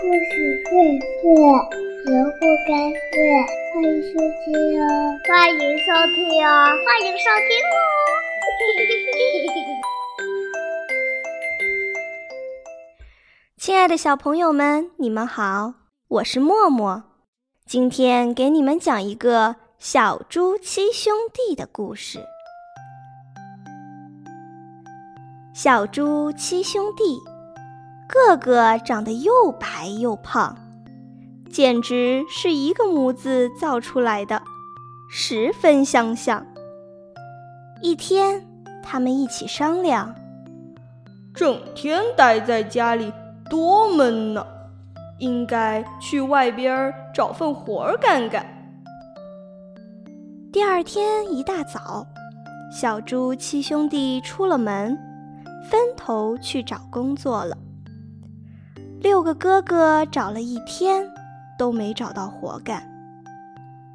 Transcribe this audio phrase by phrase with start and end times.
[0.00, 0.70] 故事会
[1.00, 1.26] 睡，
[2.06, 2.70] 人不该
[3.10, 3.18] 睡。
[3.74, 4.12] 欢迎收
[4.44, 4.86] 听哦，
[5.26, 6.16] 欢迎收听
[6.46, 6.48] 哦，
[6.86, 7.76] 欢迎收听哦。
[13.56, 15.74] 亲爱的小朋友们，你们好，
[16.06, 17.02] 我是默默。
[17.66, 22.20] 今天给你们讲一个小猪七兄弟的故事。
[25.52, 27.18] 小猪七兄弟。
[28.08, 30.56] 个个长得又白又胖，
[31.52, 34.42] 简直是一个模子造出来的，
[35.10, 36.44] 十分相像。
[37.82, 38.44] 一天，
[38.82, 40.14] 他们一起商量：
[41.34, 43.12] 整天待在家里
[43.50, 44.44] 多闷呢，
[45.18, 48.44] 应该去外边找份活儿干干。
[50.50, 52.06] 第二天一大早，
[52.72, 54.98] 小猪七兄弟出了门，
[55.70, 57.54] 分头去找工作了。
[59.00, 61.08] 六个哥哥找了一天，
[61.56, 62.82] 都没找到活干。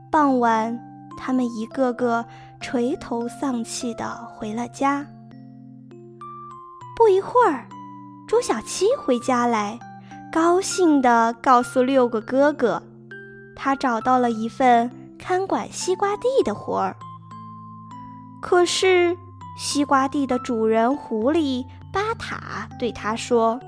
[0.10, 0.80] 傍晚，
[1.18, 2.26] 他们一个个
[2.62, 5.06] 垂头丧气的回了家。
[6.96, 7.68] 不一会儿，
[8.28, 9.78] 朱小七回家来，
[10.32, 12.82] 高兴地告诉六个哥哥，
[13.58, 16.96] 他找到了一份看管西瓜地的活儿。
[18.42, 19.18] 可是，
[19.58, 23.60] 西瓜地的主人狐狸巴塔对他说。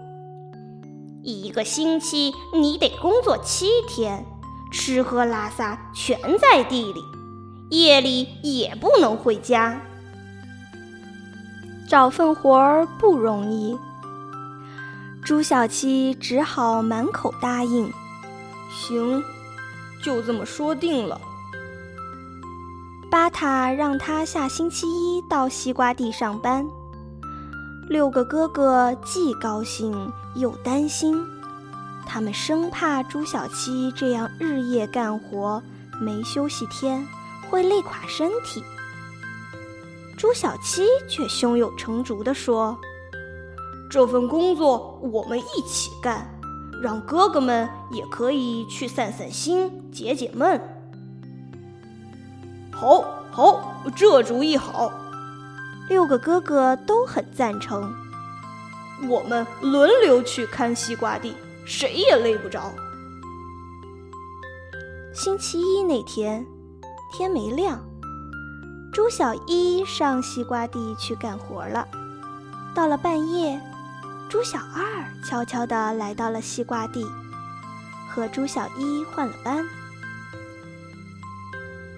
[1.25, 4.23] 一个星期你得工作七天，
[4.71, 7.03] 吃喝拉撒全在地里，
[7.71, 9.81] 夜里也不能回家。
[11.89, 13.75] 找份活儿不容易，
[15.23, 17.91] 朱小七只好满口答应。
[18.71, 19.23] 行，
[20.03, 21.19] 就这么说定了。
[23.09, 26.67] 巴塔让他下星期一到西瓜地上班。
[27.87, 31.23] 六个哥哥既高兴又担心，
[32.05, 35.61] 他们生怕朱小七这样日夜干活
[36.01, 37.05] 没休息天
[37.47, 38.63] 会累垮身体。
[40.17, 42.75] 朱小七却胸有成竹地说
[43.87, 46.27] ：“这份工作我们一起干，
[46.81, 50.59] 让哥哥们也可以去散散心、解解闷。”
[52.73, 54.91] 好，好，这主意好。
[55.87, 57.93] 六个哥哥都很赞成。
[59.09, 61.35] 我们轮流去看西瓜地，
[61.65, 62.71] 谁也累不着。
[65.13, 66.45] 星期一那天，
[67.11, 67.79] 天没亮，
[68.91, 71.87] 朱小一上西瓜地去干活了。
[72.73, 73.59] 到了半夜，
[74.29, 77.05] 朱小二悄悄地来到了西瓜地，
[78.09, 79.65] 和朱小一换了班。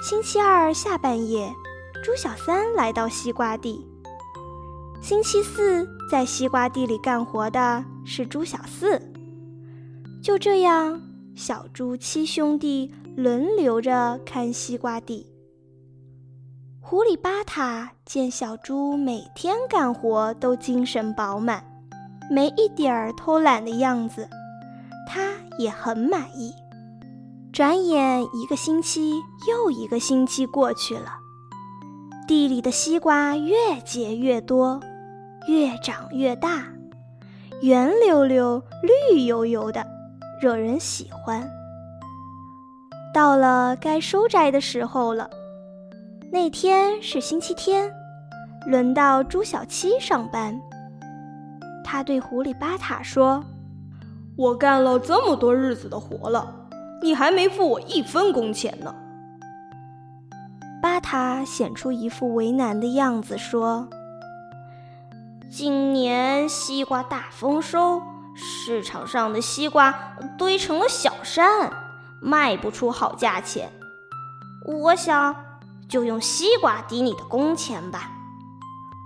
[0.01, 1.53] 星期二下半夜。
[2.03, 3.85] 猪小三来到西瓜地。
[5.01, 9.01] 星期四在西瓜地里干活的是猪小四。
[10.23, 11.01] 就这样，
[11.35, 15.25] 小猪七兄弟轮流着看西瓜地。
[16.79, 21.63] 狐狸巴塔见小猪每天干活都精神饱满，
[22.31, 24.27] 没一点儿偷懒的样子，
[25.07, 26.53] 他也很满意。
[27.51, 29.13] 转眼一个星期
[29.49, 31.16] 又一个星期过去了。
[32.27, 34.81] 地里的西瓜越结越多，
[35.47, 36.65] 越长越大，
[37.61, 39.87] 圆溜溜、绿油油的，
[40.41, 41.49] 惹人喜欢。
[43.13, 45.29] 到了该收摘的时候了，
[46.29, 47.89] 那天是星期天，
[48.65, 50.59] 轮到朱小七上班。
[51.81, 53.41] 他对狐狸巴塔说
[54.37, 56.53] ：“我干了这么多日子的活了，
[57.01, 58.93] 你还没付我一分工钱呢。”
[60.97, 63.87] 巴塔显出一副为难的样子，说
[65.47, 68.01] ：“今年西瓜大丰收，
[68.33, 69.93] 市场上的西瓜
[70.39, 71.71] 堆成了小山，
[72.19, 73.71] 卖不出好价钱。
[74.65, 75.35] 我想
[75.87, 78.09] 就用西瓜抵你的工钱吧。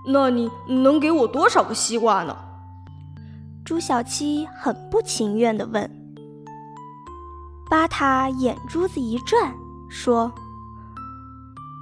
[0.06, 2.34] 那你能给我多少个西瓜呢？”
[3.66, 5.90] 朱小七很不情愿地问。
[7.68, 9.54] 巴塔眼珠子一转，
[9.90, 10.32] 说。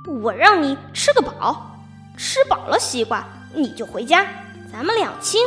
[0.07, 1.77] 我让你吃个饱，
[2.17, 3.25] 吃饱了西瓜
[3.55, 4.27] 你就回家，
[4.73, 5.41] 咱们两清。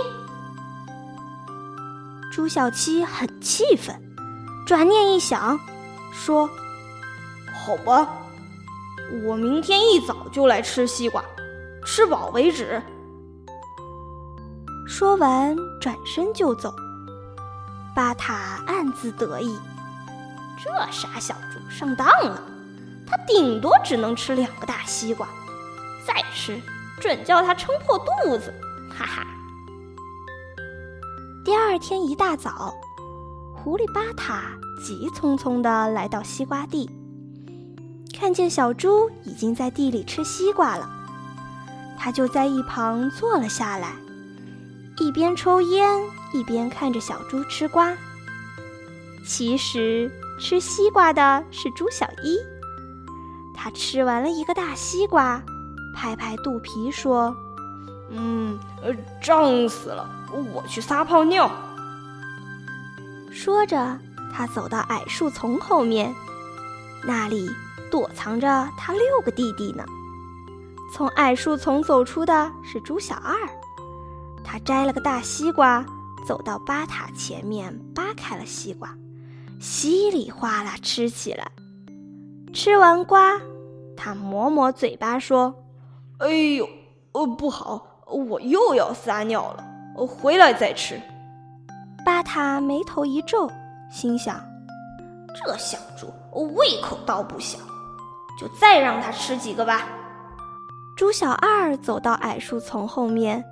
[2.31, 3.99] 朱小七很气愤，
[4.65, 5.59] 转念一想，
[6.13, 6.47] 说
[7.53, 8.07] ：“好吧，
[9.25, 11.23] 我明天一早就来吃西瓜，
[11.85, 12.81] 吃饱为止。”
[14.87, 16.73] 说完，转身就走。
[17.95, 19.57] 巴塔暗自得意，
[20.63, 22.41] 这傻小猪上当了。
[23.15, 25.27] 他顶多只能吃两个大西瓜，
[26.03, 26.59] 再吃
[26.99, 28.51] 准叫他撑破肚子，
[28.89, 29.27] 哈哈。
[31.45, 32.73] 第二天一大早，
[33.53, 34.45] 狐狸巴塔
[34.83, 36.89] 急匆匆地来到西瓜地，
[38.17, 40.89] 看见小猪已经在地里吃西瓜了，
[41.99, 43.93] 他就在一旁坐了下来，
[44.97, 46.01] 一边抽烟
[46.33, 47.95] 一边看着小猪吃瓜。
[49.23, 52.39] 其实吃西瓜的是猪小一，
[53.63, 55.41] 他吃完了一个大西瓜，
[55.95, 57.33] 拍拍肚皮说
[58.11, 60.05] ：“嗯，呃，胀死了，
[60.53, 61.49] 我去撒泡尿。”
[63.31, 63.97] 说着，
[64.33, 66.13] 他走到矮树丛后面，
[67.05, 67.49] 那里
[67.89, 69.85] 躲藏着他六个弟弟呢。
[70.91, 73.33] 从矮树丛走出的是猪小二，
[74.43, 75.85] 他摘了个大西瓜，
[76.27, 78.93] 走到巴塔前面，扒开了西瓜。
[79.61, 81.49] 稀里哗啦吃起来，
[82.53, 83.39] 吃完瓜，
[83.95, 85.53] 他抹抹嘴巴说
[86.19, 86.67] ：“哎呦，
[87.13, 89.63] 呃，不好，我又要撒尿了，
[90.05, 90.99] 回来再吃。”
[92.05, 93.49] 巴塔眉头一皱，
[93.91, 94.43] 心想
[95.33, 96.07] ：“这小猪
[96.55, 97.57] 胃口倒不小，
[98.39, 99.87] 就再让它吃几个吧。”
[100.97, 103.43] 猪小二走到矮树丛后面，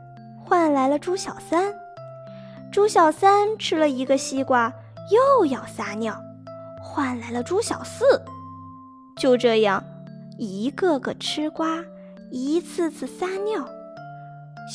[0.43, 1.73] 换来了猪小三。
[2.71, 4.71] 猪小三吃了一个西瓜。
[5.09, 6.15] 又要撒尿，
[6.81, 8.05] 换来了猪小四。
[9.17, 9.83] 就这样，
[10.41, 11.85] 一个个吃瓜，
[12.31, 13.63] 一次次撒尿。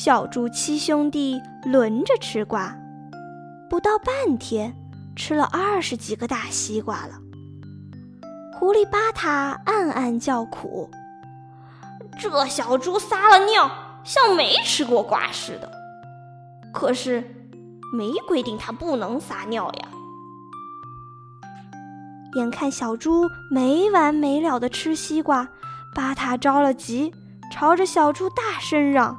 [0.01, 2.73] 小猪七兄弟轮着吃瓜，
[3.69, 4.73] 不到半天，
[5.13, 7.15] 吃了二十几个大西瓜了。
[8.53, 10.89] 狐狸巴塔暗暗叫苦：
[12.17, 13.69] 这小猪撒了尿，
[14.05, 15.69] 像没吃过瓜似的。
[16.73, 17.19] 可是，
[17.93, 19.89] 没规定它不能撒尿呀。
[22.35, 25.47] 眼看小猪没完没了的吃西瓜，
[25.95, 27.13] 巴塔着了急，
[27.51, 29.17] 朝着小猪大声嚷：“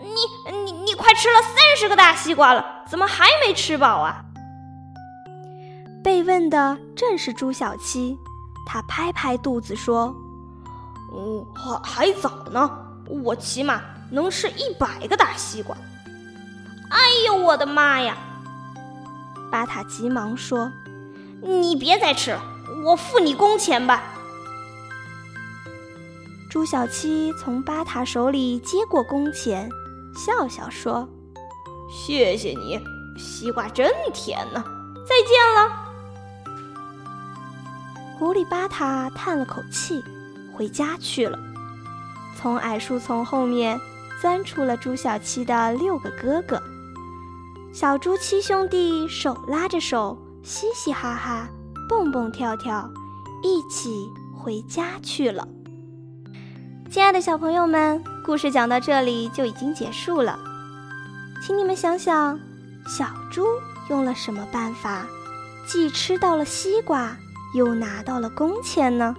[0.00, 4.24] 你你你快吃了三十个大西瓜了，怎么还没吃饱啊？”
[6.02, 8.16] 被问的正是猪小七，
[8.66, 10.14] 他拍拍肚子说
[11.12, 12.70] ：“嗯，还还早呢，
[13.06, 15.76] 我起码能吃一百个大西瓜。”
[16.90, 18.16] 哎呦，我的妈呀！
[19.50, 20.70] 巴塔急忙说。
[21.42, 22.42] 你别再吃了，
[22.84, 24.02] 我付你工钱吧。
[26.48, 29.70] 朱小七从巴塔手里接过工钱，
[30.14, 31.08] 笑笑说
[31.90, 32.80] ：“谢谢你，
[33.16, 34.64] 西瓜真甜呢。
[35.06, 35.70] 再见了。”
[38.18, 40.02] 狐狸巴塔叹了口气，
[40.52, 41.38] 回家去了。
[42.36, 43.80] 从矮树丛后面
[44.20, 46.62] 钻出了朱小七的六个哥哥，
[47.72, 50.18] 小猪七兄弟手拉着手。
[50.42, 51.48] 嘻嘻哈哈，
[51.88, 52.90] 蹦蹦跳跳，
[53.42, 55.46] 一起回家去了。
[56.90, 60.38] 亲爱的小朋友们，故事讲到这里就已经结束了。
[61.42, 62.38] 请你们想想，
[62.88, 63.44] 小猪
[63.90, 65.06] 用了什么办法，
[65.66, 67.16] 既吃到了西瓜，
[67.54, 69.14] 又拿到了工钱呢？